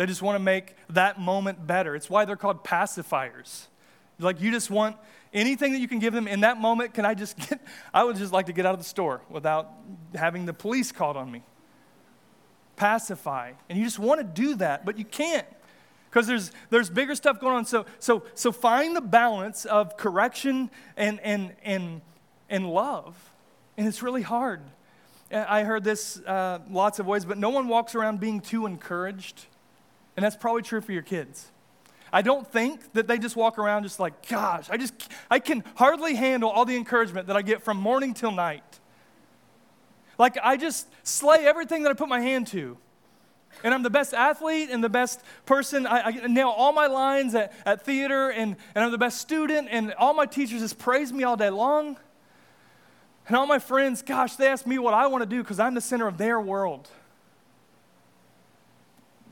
[0.00, 1.94] they just want to make that moment better.
[1.94, 3.66] It's why they're called pacifiers.
[4.18, 4.96] Like, you just want
[5.34, 6.94] anything that you can give them in that moment.
[6.94, 7.60] Can I just get,
[7.92, 9.70] I would just like to get out of the store without
[10.14, 11.42] having the police called on me.
[12.76, 13.52] Pacify.
[13.68, 15.46] And you just want to do that, but you can't
[16.08, 17.66] because there's, there's bigger stuff going on.
[17.66, 22.00] So, so, so find the balance of correction and, and, and,
[22.48, 23.34] and love.
[23.76, 24.62] And it's really hard.
[25.30, 29.44] I heard this uh, lots of ways, but no one walks around being too encouraged.
[30.16, 31.50] And that's probably true for your kids.
[32.12, 34.94] I don't think that they just walk around just like, gosh, I just,
[35.30, 38.80] I can hardly handle all the encouragement that I get from morning till night.
[40.18, 42.76] Like, I just slay everything that I put my hand to
[43.62, 45.86] and I'm the best athlete and the best person.
[45.86, 49.68] I, I nail all my lines at, at theater, and, and I'm the best student,
[49.70, 51.96] and all my teachers just praise me all day long.
[53.26, 55.74] And all my friends, gosh, they ask me what I want to do because I'm
[55.74, 56.88] the center of their world.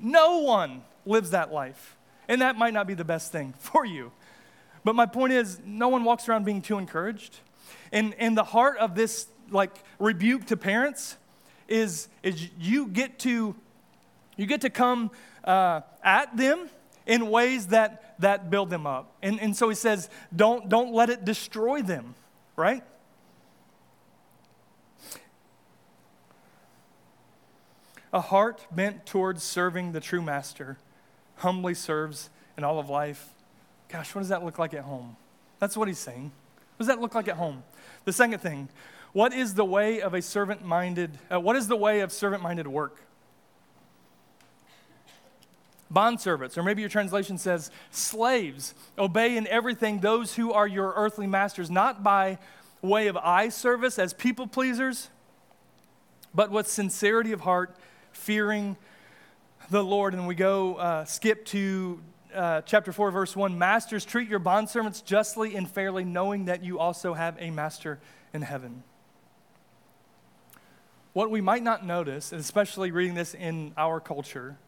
[0.00, 1.96] No one lives that life.
[2.28, 4.12] And that might not be the best thing for you.
[4.84, 7.38] But my point is, no one walks around being too encouraged.
[7.92, 11.16] And, and the heart of this like rebuke to parents
[11.68, 13.54] is, is you get to
[14.38, 15.10] you get to come
[15.44, 16.70] uh, at them
[17.06, 19.12] in ways that, that build them up.
[19.20, 22.14] And, and so he says, don't, don't let it destroy them,
[22.54, 22.84] right?
[28.12, 30.78] A heart bent towards serving the true master
[31.36, 33.28] humbly serves in all of life.
[33.88, 35.16] Gosh, what does that look like at home?
[35.58, 36.32] That's what he's saying.
[36.76, 37.62] What does that look like at home?
[38.04, 38.68] The second thing,
[39.12, 42.42] what is the way of a servant minded, uh, what is the way of servant
[42.42, 43.02] minded work?
[45.92, 51.26] Bondservants, or maybe your translation says slaves, obey in everything those who are your earthly
[51.26, 52.38] masters, not by
[52.82, 55.08] way of eye service as people pleasers,
[56.34, 57.74] but with sincerity of heart,
[58.18, 58.76] fearing
[59.70, 60.14] the Lord.
[60.14, 62.00] And we go uh, skip to
[62.34, 66.78] uh, chapter 4, verse 1 Masters, treat your bondservants justly and fairly, knowing that you
[66.78, 67.98] also have a master
[68.34, 68.82] in heaven.
[71.12, 74.58] What we might not notice, and especially reading this in our culture,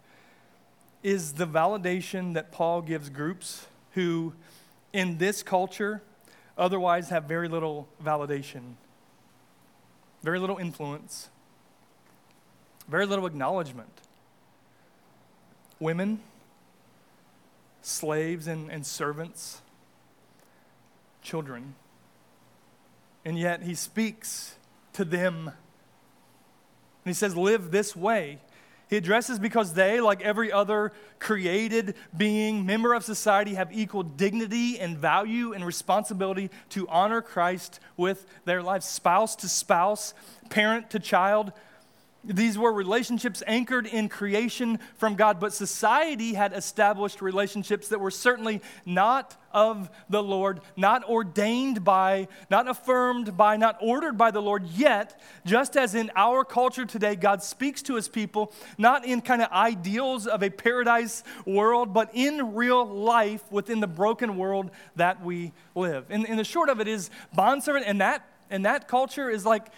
[1.02, 4.32] is the validation that Paul gives groups who,
[4.92, 6.02] in this culture,
[6.56, 8.74] otherwise have very little validation,
[10.22, 11.30] very little influence,
[12.90, 14.00] very little acknowledgement.
[15.78, 16.20] Women,
[17.82, 19.62] slaves and, and servants,
[21.22, 21.74] children.
[23.24, 24.56] And yet he speaks
[24.94, 25.48] to them.
[25.48, 25.54] And
[27.04, 28.40] he says, Live this way.
[28.88, 34.80] He addresses because they, like every other created being, member of society, have equal dignity
[34.80, 40.12] and value and responsibility to honor Christ with their lives, spouse to spouse,
[40.48, 41.52] parent to child,
[42.22, 48.10] these were relationships anchored in creation from God, but society had established relationships that were
[48.10, 54.42] certainly not of the Lord, not ordained by, not affirmed by, not ordered by the
[54.42, 54.66] Lord.
[54.66, 59.40] Yet, just as in our culture today, God speaks to his people, not in kind
[59.40, 65.24] of ideals of a paradise world, but in real life within the broken world that
[65.24, 66.04] we live.
[66.10, 69.68] And, and the short of it is, bondservant, and that, and that culture is like,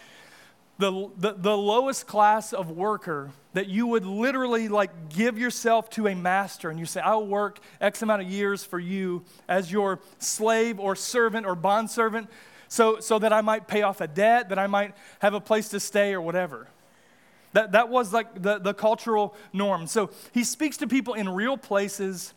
[0.79, 6.09] the, the, the, lowest class of worker that you would literally like give yourself to
[6.09, 10.01] a master and you say i'll work x amount of years for you as your
[10.19, 12.29] slave or servant or bondservant
[12.69, 15.69] so, so that i might pay off a debt that i might have a place
[15.69, 16.69] to stay or whatever.
[17.53, 19.87] That, that was like the, the cultural norm.
[19.87, 22.33] So he speaks to people in real places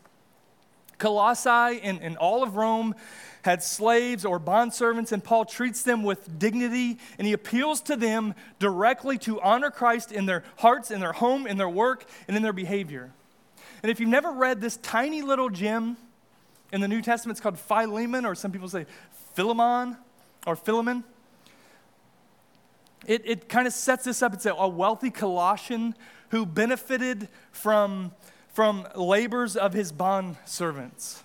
[0.98, 2.94] colossae and, and all of rome
[3.42, 8.34] had slaves or bondservants, and Paul treats them with dignity, and he appeals to them
[8.58, 12.42] directly to honor Christ in their hearts, in their home, in their work, and in
[12.42, 13.12] their behavior.
[13.82, 15.96] And if you've never read this tiny little gem
[16.72, 18.86] in the New Testament, it's called Philemon, or some people say
[19.34, 19.96] Philemon
[20.44, 21.04] or Philemon.
[23.06, 24.34] It, it kind of sets this up.
[24.34, 25.94] It's a, a wealthy Colossian
[26.30, 28.10] who benefited from,
[28.56, 31.22] from labors of his bond servants.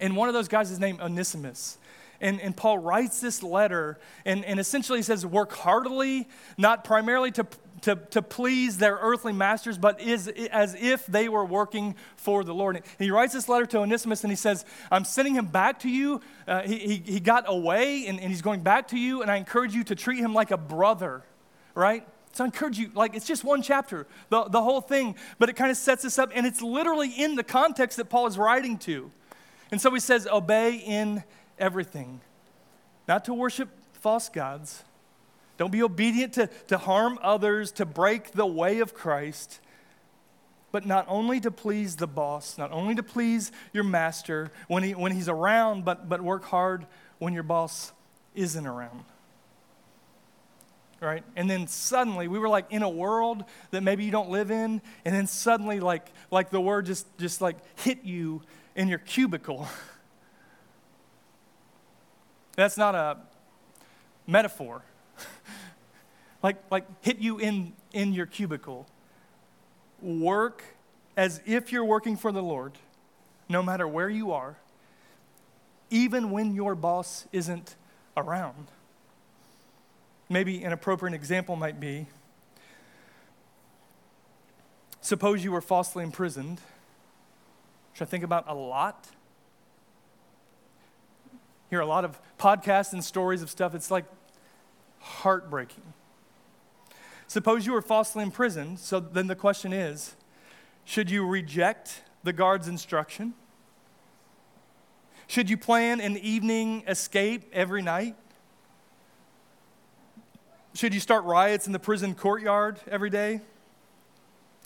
[0.00, 1.78] And one of those guys is named Onesimus.
[2.20, 6.26] And, and Paul writes this letter and, and essentially says, Work heartily,
[6.58, 7.46] not primarily to,
[7.82, 12.54] to, to please their earthly masters, but is as if they were working for the
[12.54, 12.74] Lord.
[12.74, 15.88] And he writes this letter to Onesimus and he says, I'm sending him back to
[15.88, 16.20] you.
[16.48, 19.36] Uh, he, he, he got away and, and he's going back to you, and I
[19.36, 21.22] encourage you to treat him like a brother,
[21.76, 22.04] right?
[22.34, 25.54] So I encourage you, like, it's just one chapter, the, the whole thing, but it
[25.54, 28.76] kind of sets this up, and it's literally in the context that Paul is writing
[28.78, 29.10] to.
[29.70, 31.24] And so he says, Obey in
[31.58, 32.20] everything,
[33.08, 34.84] not to worship false gods
[35.56, 39.60] don't be obedient to, to harm others, to break the way of Christ,
[40.72, 44.94] but not only to please the boss, not only to please your master when, he,
[44.94, 46.86] when he's around, but, but work hard
[47.18, 47.92] when your boss
[48.34, 49.04] isn't around.
[51.04, 51.22] Right?
[51.36, 54.80] And then suddenly we were like in a world that maybe you don't live in,
[55.04, 58.40] and then suddenly like, like the word just, just like hit you
[58.74, 59.68] in your cubicle.
[62.56, 63.18] That's not a
[64.26, 64.82] metaphor
[66.42, 68.86] like, like hit you in, in your cubicle.
[70.00, 70.64] Work
[71.16, 72.72] as if you're working for the Lord,
[73.48, 74.56] no matter where you are,
[75.90, 77.76] even when your boss isn't
[78.16, 78.68] around.
[80.28, 82.06] Maybe an appropriate example might be
[85.00, 86.60] suppose you were falsely imprisoned,
[87.92, 89.06] which I think about a lot.
[91.68, 93.74] Hear a lot of podcasts and stories of stuff.
[93.74, 94.06] It's like
[95.00, 95.82] heartbreaking.
[97.26, 100.16] Suppose you were falsely imprisoned, so then the question is
[100.84, 103.34] should you reject the guard's instruction?
[105.26, 108.16] Should you plan an evening escape every night?
[110.74, 113.40] Should you start riots in the prison courtyard every day?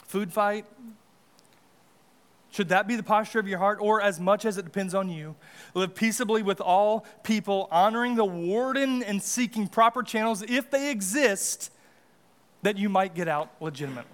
[0.07, 0.65] Food fight?
[2.51, 3.79] Should that be the posture of your heart?
[3.81, 5.37] Or, as much as it depends on you,
[5.75, 11.71] live peaceably with all people, honoring the warden and seeking proper channels, if they exist,
[12.63, 14.11] that you might get out legitimately.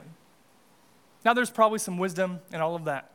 [1.25, 3.13] Now, there's probably some wisdom in all of that.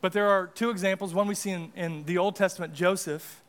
[0.00, 1.12] But there are two examples.
[1.12, 3.39] One we see in, in the Old Testament, Joseph.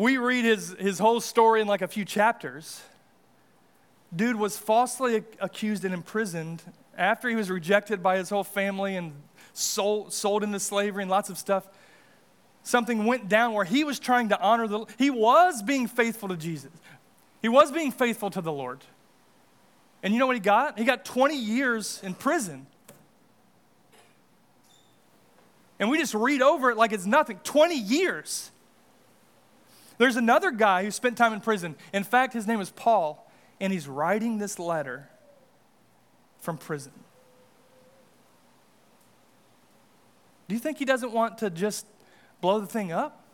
[0.00, 2.80] We read his, his whole story in like a few chapters.
[4.16, 6.62] Dude was falsely accused and imprisoned
[6.96, 9.12] after he was rejected by his whole family and
[9.52, 11.68] sold, sold into slavery and lots of stuff.
[12.62, 16.36] Something went down where he was trying to honor the, he was being faithful to
[16.38, 16.70] Jesus.
[17.42, 18.78] He was being faithful to the Lord.
[20.02, 20.78] And you know what he got?
[20.78, 22.66] He got 20 years in prison.
[25.78, 28.50] And we just read over it like it's nothing 20 years.
[30.00, 31.76] There's another guy who spent time in prison.
[31.92, 35.10] In fact, his name is Paul, and he's writing this letter
[36.38, 36.92] from prison.
[40.48, 41.84] Do you think he doesn't want to just
[42.40, 43.26] blow the thing up?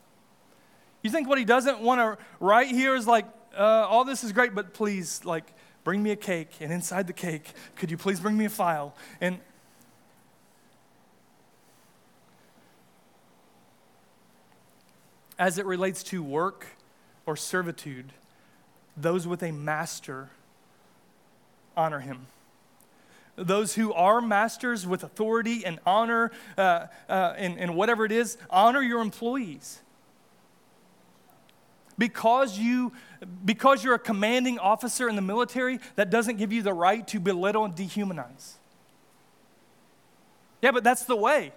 [1.05, 3.27] You think what he doesn't want to write here is like,
[3.57, 5.45] uh, all this is great, but please, like,
[5.85, 6.51] bring me a cake.
[6.59, 8.97] And inside the cake, could you please bring me a file?
[9.21, 9.39] And
[15.39, 16.67] as it relates to work
[17.27, 18.13] or servitude,
[18.97, 20.31] those with a master
[21.77, 22.27] honor him.
[23.37, 28.39] Those who are masters with authority and honor uh, uh, and, and whatever it is,
[28.49, 29.81] honor your employees.
[31.99, 32.93] Because you
[33.45, 37.19] because you're a commanding officer in the military that doesn't give you the right to
[37.19, 38.53] belittle and dehumanize.
[40.61, 41.53] Yeah but that's the way.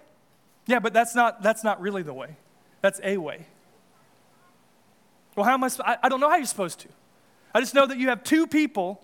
[0.66, 2.38] Yeah but that's not that's not really the way.
[2.82, 3.48] That's a way
[5.40, 6.90] well how am i i, I don't know how you're supposed to
[7.56, 9.02] i just know that you have two people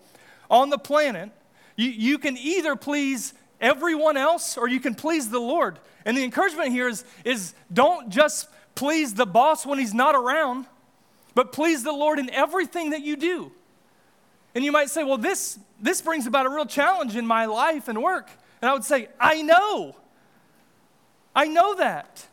[0.49, 1.31] on the planet
[1.75, 6.23] you, you can either please everyone else or you can please the lord and the
[6.23, 10.65] encouragement here is is don't just please the boss when he's not around
[11.35, 13.51] but please the Lord in everything that you do.
[14.55, 17.89] And you might say, well, this, this brings about a real challenge in my life
[17.89, 18.29] and work.
[18.61, 19.97] And I would say, I know.
[21.35, 22.25] I know that.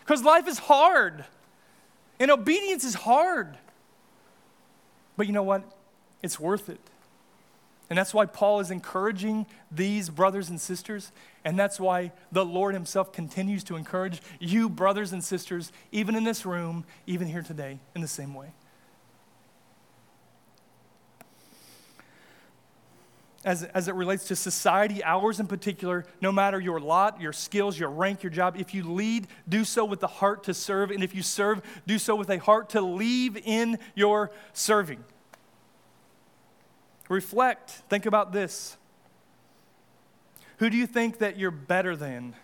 [0.00, 1.24] Because life is hard.
[2.20, 3.56] And obedience is hard.
[5.16, 5.64] But you know what?
[6.22, 6.80] It's worth it.
[7.88, 11.10] And that's why Paul is encouraging these brothers and sisters.
[11.44, 16.22] And that's why the Lord Himself continues to encourage you, brothers and sisters, even in
[16.22, 18.52] this room, even here today, in the same way.
[23.42, 27.78] As, as it relates to society, ours in particular, no matter your lot, your skills,
[27.78, 30.90] your rank, your job, if you lead, do so with the heart to serve.
[30.90, 35.02] And if you serve, do so with a heart to leave in your serving.
[37.08, 37.70] Reflect.
[37.88, 38.76] Think about this.
[40.58, 42.34] Who do you think that you're better than?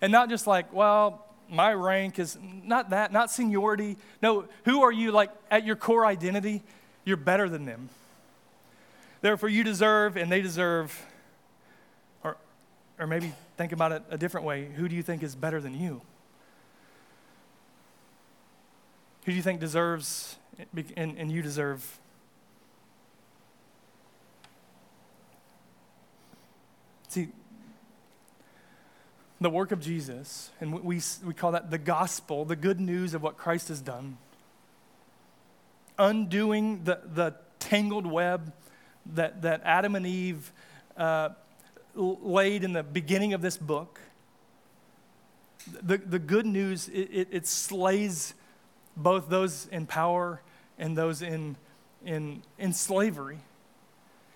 [0.00, 3.96] And not just like, well, my rank is not that, not seniority.
[4.20, 6.62] No, who are you like at your core identity?
[7.08, 7.88] you're better than them.
[9.20, 11.06] Therefore, you deserve and they deserve,
[12.22, 12.36] or,
[12.98, 14.66] or maybe think about it a different way.
[14.76, 16.02] Who do you think is better than you?
[19.24, 20.36] Who do you think deserves
[20.96, 21.98] and, and you deserve?
[27.08, 27.28] See,
[29.40, 33.22] the work of Jesus, and we, we call that the gospel, the good news of
[33.22, 34.18] what Christ has done,
[35.98, 38.52] undoing the, the tangled web
[39.14, 40.52] that, that Adam and Eve
[40.96, 41.30] uh,
[41.94, 44.00] laid in the beginning of this book.
[45.82, 48.34] The, the good news, it, it, it slays
[48.96, 50.40] both those in power
[50.78, 51.56] and those in,
[52.04, 53.40] in, in slavery.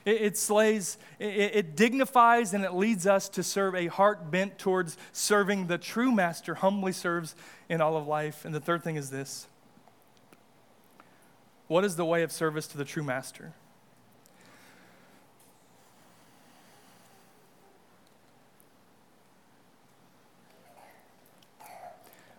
[0.04, 4.58] It, it slays, it, it dignifies, and it leads us to serve a heart bent
[4.58, 7.34] towards serving the true master, humbly serves
[7.68, 8.44] in all of life.
[8.44, 9.46] And the third thing is this
[11.68, 13.52] What is the way of service to the true master?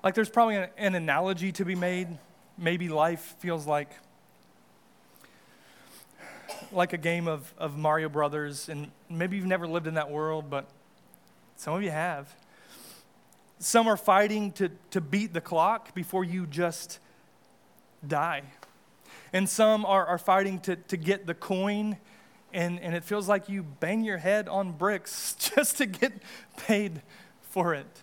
[0.03, 2.07] Like, there's probably an, an analogy to be made.
[2.57, 3.89] Maybe life feels like
[6.71, 10.49] like a game of, of Mario Brothers, and maybe you've never lived in that world,
[10.49, 10.67] but
[11.55, 12.33] some of you have.
[13.59, 16.99] Some are fighting to, to beat the clock before you just
[18.05, 18.43] die.
[19.31, 21.97] And some are, are fighting to, to get the coin,
[22.53, 26.13] and, and it feels like you bang your head on bricks just to get
[26.57, 27.01] paid
[27.41, 28.02] for it.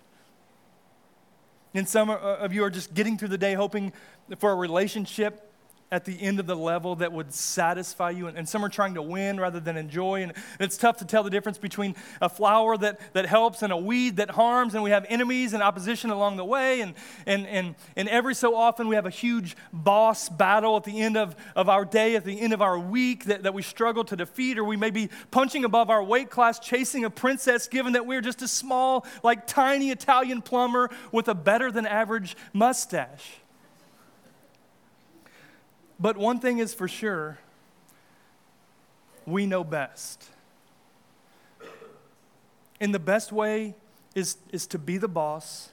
[1.75, 3.93] And some of you are just getting through the day hoping
[4.39, 5.49] for a relationship
[5.93, 8.28] at the end of the level that would satisfy you.
[8.28, 10.22] And, and, some are trying to win rather than enjoy.
[10.22, 13.76] And, it's tough to tell the difference between a flower that, that helps and a
[13.76, 14.74] weed that harms.
[14.74, 16.80] And we have enemies and opposition along the way.
[16.80, 16.95] And,
[17.26, 21.16] and, and, and every so often we have a huge boss battle at the end
[21.16, 24.16] of, of our day, at the end of our week that, that we struggle to
[24.16, 24.59] defeat.
[24.59, 28.20] Or we may be punching above our weight class, chasing a princess, given that we're
[28.20, 33.41] just a small, like tiny Italian plumber with a better than average mustache.
[36.01, 37.38] But one thing is for sure
[39.26, 40.24] we know best.
[42.80, 43.74] And the best way
[44.14, 45.68] is, is to be the boss,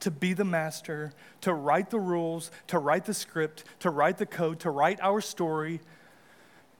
[0.00, 1.12] to be the master,
[1.42, 5.20] to write the rules, to write the script, to write the code, to write our
[5.20, 5.80] story,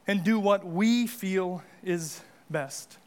[0.09, 2.21] and do what we feel is
[2.51, 2.99] best.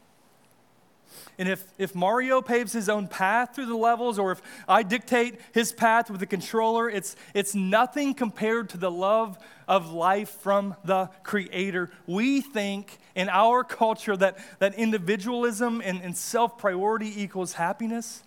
[1.37, 5.39] And if, if Mario paves his own path through the levels, or if I dictate
[5.53, 9.37] his path with the controller, it's, it's nothing compared to the love
[9.67, 11.89] of life from the Creator.
[12.07, 18.23] We think in our culture that, that individualism and, and self priority equals happiness,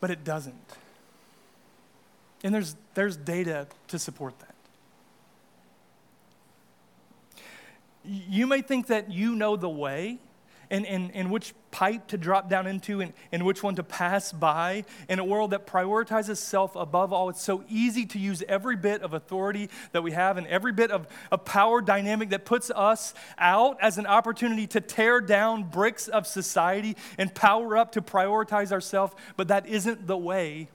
[0.00, 0.76] but it doesn't.
[2.44, 4.47] And there's, there's data to support that.
[8.08, 10.18] You may think that you know the way
[10.70, 14.32] and, and, and which pipe to drop down into and, and which one to pass
[14.32, 17.28] by in a world that prioritizes self above all.
[17.28, 20.90] It's so easy to use every bit of authority that we have and every bit
[20.90, 26.08] of, of power dynamic that puts us out as an opportunity to tear down bricks
[26.08, 29.14] of society and power up to prioritize ourselves.
[29.36, 30.68] But that isn't the way.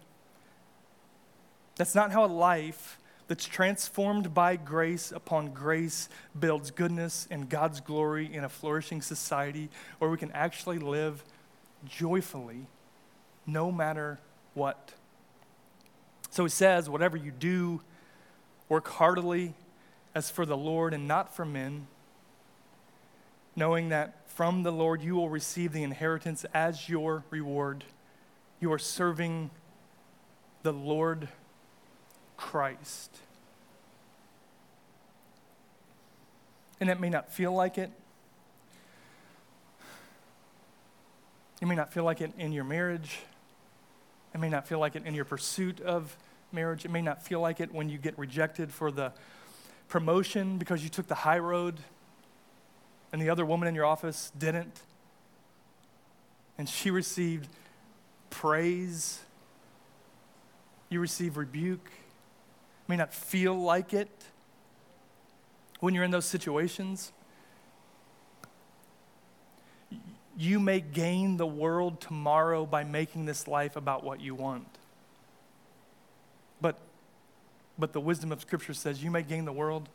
[1.75, 2.97] That's not how life
[3.28, 9.69] that's transformed by grace upon grace builds goodness and God's glory in a flourishing society
[9.99, 11.24] where we can actually live
[11.86, 12.67] joyfully
[13.45, 14.19] no matter
[14.53, 14.93] what.
[16.30, 17.82] So he says, whatever you do,
[18.69, 19.53] work heartily
[20.15, 21.88] as for the Lord and not for men,
[23.55, 27.84] knowing that from the Lord you will receive the inheritance as your reward.
[28.59, 29.51] You are serving
[30.63, 31.30] the Lord
[32.38, 33.15] Christ.
[36.79, 37.91] And it may not feel like it.
[41.61, 43.19] You may not feel like it in your marriage.
[44.34, 46.17] It may not feel like it in your pursuit of
[46.51, 46.84] marriage.
[46.84, 49.13] It may not feel like it when you get rejected for the
[49.88, 51.79] promotion because you took the high road
[53.13, 54.81] and the other woman in your office didn't.
[56.57, 57.47] And she received
[58.29, 59.21] praise.
[60.89, 61.89] You receive rebuke
[62.88, 64.09] may not feel like it
[65.79, 67.11] when you're in those situations.
[70.38, 74.67] You may gain the world tomorrow by making this life about what you want.
[76.59, 76.77] But,
[77.77, 79.89] but the wisdom of Scripture says you may gain the world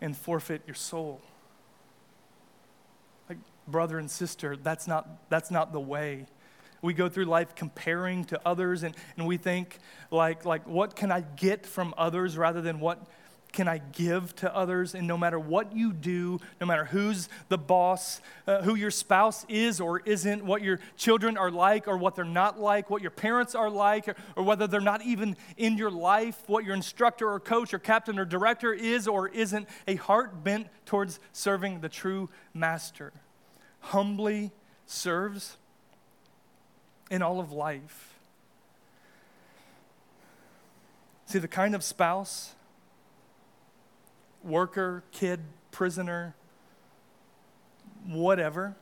[0.00, 1.20] and forfeit your soul.
[3.28, 3.38] Like,
[3.68, 6.26] brother and sister, that's not, that's not the way
[6.82, 9.78] we go through life comparing to others, and, and we think,
[10.10, 13.06] like, like, what can I get from others rather than what
[13.52, 14.94] can I give to others?
[14.94, 19.44] And no matter what you do, no matter who's the boss, uh, who your spouse
[19.48, 23.10] is or isn't, what your children are like or what they're not like, what your
[23.10, 27.28] parents are like, or, or whether they're not even in your life, what your instructor
[27.28, 31.88] or coach or captain or director is or isn't, a heart bent towards serving the
[31.88, 33.12] true master
[33.80, 34.52] humbly
[34.86, 35.56] serves
[37.10, 38.18] in all of life.
[41.26, 42.54] See, the kind of spouse
[44.42, 45.40] worker, kid,
[45.70, 46.34] prisoner,
[48.06, 48.74] whatever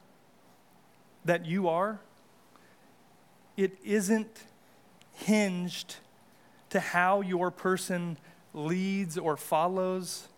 [1.24, 2.00] that you are,
[3.56, 4.44] it isn't
[5.12, 5.96] hinged
[6.70, 8.16] to how your person
[8.54, 10.28] leads or follows,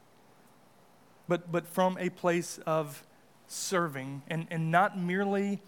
[1.29, 3.05] but, but from a place of
[3.47, 5.61] serving and, and not merely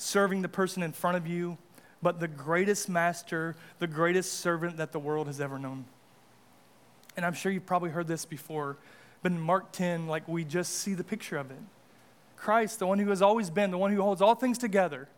[0.00, 1.58] serving the person in front of you,
[2.02, 5.84] but the greatest master, the greatest servant that the world has ever known
[7.16, 8.76] and I'm sure you've probably heard this before,
[9.22, 11.58] but in Mark 10, like we just see the picture of it.
[12.36, 15.08] Christ, the one who has always been, the one who holds all things together,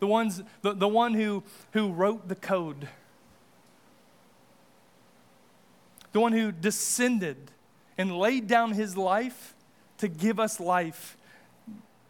[0.00, 2.88] the, ones, the, the one who, who wrote the code,
[6.10, 7.36] the one who descended
[7.96, 9.54] and laid down his life
[9.98, 11.16] to give us life.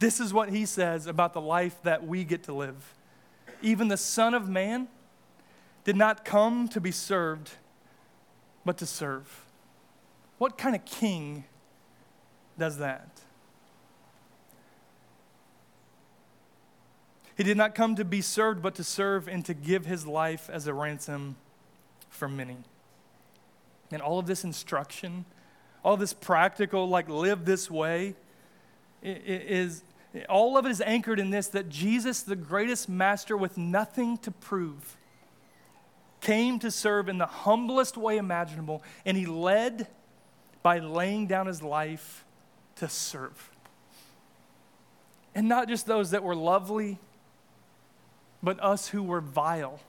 [0.03, 2.93] This is what he says about the life that we get to live.
[3.61, 4.89] Even the Son of Man
[5.85, 7.51] did not come to be served
[8.65, 9.45] but to serve.
[10.39, 11.45] What kind of king
[12.59, 13.21] does that?
[17.37, 20.49] He did not come to be served, but to serve and to give his life
[20.49, 21.37] as a ransom
[22.09, 22.57] for many.
[23.89, 25.23] And all of this instruction,
[25.81, 28.15] all this practical, like live this way,
[29.01, 29.81] is
[30.29, 34.31] all of it is anchored in this that Jesus, the greatest master with nothing to
[34.31, 34.97] prove,
[36.21, 39.87] came to serve in the humblest way imaginable, and he led
[40.61, 42.23] by laying down his life
[42.75, 43.51] to serve.
[45.35, 46.99] And not just those that were lovely,
[48.41, 49.79] but us who were vile.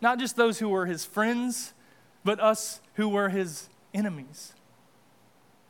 [0.00, 1.72] Not just those who were his friends,
[2.24, 4.52] but us who were his enemies.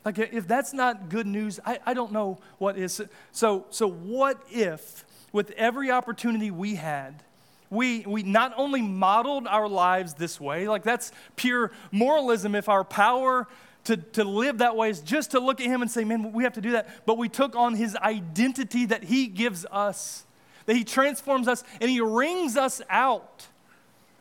[0.07, 3.01] Like, if that's not good news, I, I don't know what is.
[3.33, 5.03] So, so, what if,
[5.33, 7.23] with every opportunity we had,
[7.69, 12.85] we, we not only modeled our lives this way, like that's pure moralism if our
[12.85, 13.49] power
[13.83, 16.45] to, to live that way is just to look at him and say, man, we
[16.45, 16.87] have to do that.
[17.05, 20.23] But we took on his identity that he gives us,
[20.67, 23.47] that he transforms us, and he wrings us out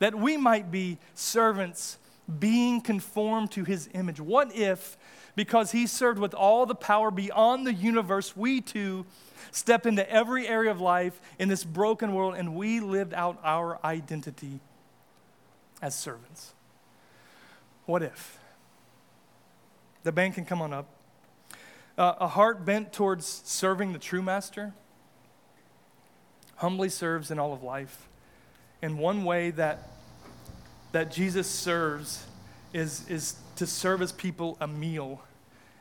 [0.01, 1.99] that we might be servants
[2.41, 4.21] being conformed to his image.
[4.21, 4.97] What if,
[5.37, 9.07] because he served with all the power beyond the universe, we too
[9.53, 13.79] step into every area of life in this broken world, and we lived out our
[13.85, 14.59] identity
[15.81, 16.53] as servants.
[17.85, 18.39] What if?
[20.03, 20.89] The band can come on up.
[21.97, 24.73] Uh, a heart bent towards serving the true master
[26.57, 28.09] humbly serves in all of life.
[28.83, 29.91] And one way that,
[30.93, 32.25] that Jesus serves
[32.73, 35.23] is, is to serve his people a meal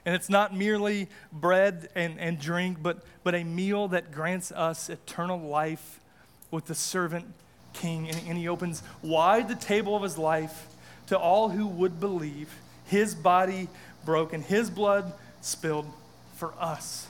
[0.05, 4.89] and it's not merely bread and, and drink, but, but a meal that grants us
[4.89, 5.99] eternal life
[6.51, 7.25] with the servant
[7.73, 8.07] king.
[8.07, 10.67] And, and he opens wide the table of his life
[11.07, 12.53] to all who would believe,
[12.85, 13.67] his body
[14.05, 15.11] broken, his blood
[15.41, 15.91] spilled
[16.35, 17.07] for us.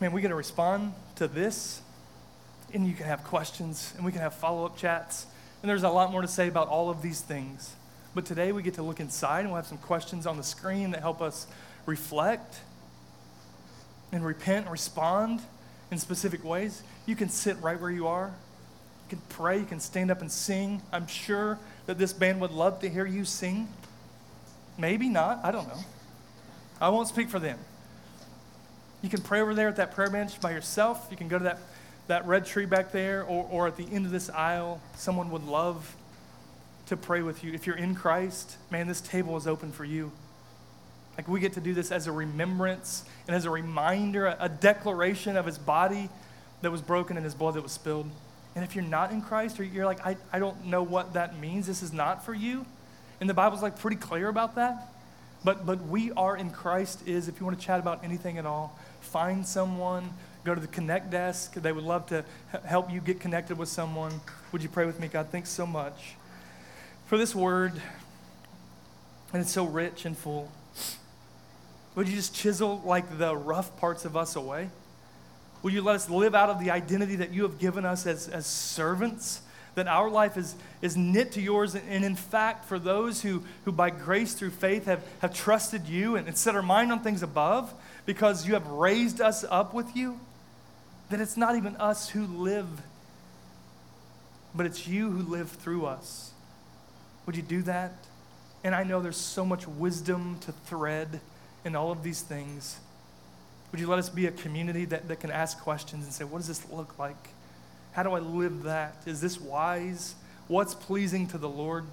[0.00, 1.80] Man, we got to respond to this,
[2.72, 5.26] and you can have questions, and we can have follow up chats.
[5.62, 7.74] And there's a lot more to say about all of these things.
[8.14, 10.92] But today we get to look inside and we'll have some questions on the screen
[10.92, 11.46] that help us
[11.84, 12.60] reflect
[14.12, 15.40] and repent and respond
[15.90, 16.82] in specific ways.
[17.04, 18.32] You can sit right where you are.
[19.04, 19.58] You can pray.
[19.58, 20.82] You can stand up and sing.
[20.92, 23.68] I'm sure that this band would love to hear you sing.
[24.78, 25.40] Maybe not.
[25.44, 25.84] I don't know.
[26.80, 27.58] I won't speak for them.
[29.02, 31.06] You can pray over there at that prayer bench by yourself.
[31.10, 31.58] You can go to that,
[32.06, 34.80] that red tree back there, or, or at the end of this aisle.
[34.96, 35.96] Someone would love
[36.86, 37.52] to pray with you.
[37.52, 40.12] If you're in Christ, man, this table is open for you.
[41.16, 44.48] Like we get to do this as a remembrance and as a reminder, a, a
[44.48, 46.08] declaration of his body
[46.62, 48.08] that was broken and his blood that was spilled.
[48.54, 51.38] And if you're not in Christ, or you're like, I, I don't know what that
[51.38, 52.64] means, this is not for you.
[53.20, 54.92] And the Bible's like pretty clear about that.
[55.44, 58.46] But, but we are in Christ is, if you want to chat about anything at
[58.46, 60.10] all, find someone,
[60.46, 61.54] go to the Connect desk.
[61.54, 62.24] They would love to
[62.64, 64.20] help you get connected with someone.
[64.52, 65.08] Would you pray with me?
[65.08, 66.14] God, thanks so much
[67.06, 67.72] for this word.
[69.32, 70.52] And it's so rich and full.
[71.96, 74.70] Would you just chisel like the rough parts of us away?
[75.62, 78.28] Will you let us live out of the identity that you have given us as,
[78.28, 79.40] as servants
[79.74, 81.74] that our life is, is knit to yours.
[81.74, 86.16] And in fact, for those who, who by grace through faith have, have trusted you
[86.16, 87.74] and set our mind on things above
[88.06, 90.18] because you have raised us up with you,
[91.10, 92.66] that it's not even us who live,
[94.54, 96.32] but it's you who live through us.
[97.26, 97.92] Would you do that?
[98.64, 101.20] And I know there's so much wisdom to thread
[101.64, 102.78] in all of these things.
[103.70, 106.38] Would you let us be a community that, that can ask questions and say, what
[106.38, 107.30] does this look like?
[107.92, 108.96] How do I live that?
[109.06, 110.14] Is this wise?
[110.48, 111.84] What's pleasing to the Lord?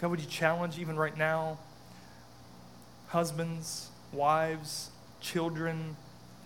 [0.00, 1.58] God, would you challenge even right now
[3.08, 4.90] husbands, wives,
[5.20, 5.96] children,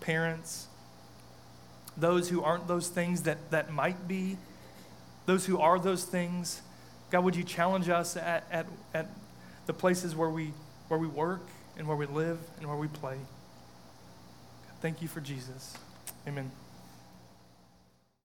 [0.01, 0.68] parents,
[1.99, 4.37] those who aren't those things that, that might be,
[5.27, 6.63] those who are those things?
[7.11, 9.09] God, would you challenge us at, at, at
[9.67, 10.53] the places where we,
[10.89, 11.43] where we work
[11.77, 13.17] and where we live and where we play?
[14.81, 15.77] Thank you for Jesus.
[16.27, 16.51] Amen.